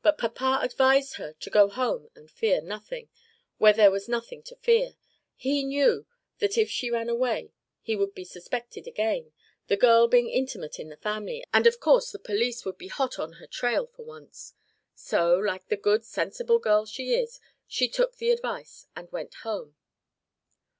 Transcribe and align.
But 0.00 0.16
Papa 0.16 0.60
advised 0.62 1.14
her 1.14 1.32
to 1.40 1.50
go 1.50 1.68
home 1.68 2.08
and 2.14 2.30
fear 2.30 2.60
nothing, 2.60 3.08
where 3.58 3.72
there 3.72 3.90
was 3.90 4.08
nothing 4.08 4.44
to 4.44 4.54
fear. 4.54 4.94
He 5.34 5.64
knew 5.64 6.06
that 6.38 6.56
if 6.56 6.70
she 6.70 6.88
ran 6.88 7.08
away, 7.08 7.52
he 7.82 7.96
would 7.96 8.14
be 8.14 8.22
suspected 8.24 8.86
again, 8.86 9.32
the 9.66 9.76
girl 9.76 10.06
being 10.06 10.28
intimate 10.30 10.78
in 10.78 10.88
the 10.88 10.96
family; 10.96 11.44
and 11.52 11.66
of 11.66 11.80
course 11.80 12.12
the 12.12 12.20
police 12.20 12.64
would 12.64 12.78
be 12.78 12.86
hot 12.86 13.18
on 13.18 13.32
her 13.42 13.46
trail 13.48 13.90
at 13.92 13.98
once. 14.06 14.54
So, 14.94 15.34
like 15.34 15.66
the 15.66 15.76
good 15.76 16.04
sensible 16.04 16.60
girl 16.60 16.86
she 16.86 17.14
is, 17.14 17.40
she 17.66 17.88
took 17.88 18.18
the 18.18 18.30
advice 18.30 18.86
and 18.94 19.10
went 19.10 19.34
home." 19.42 19.74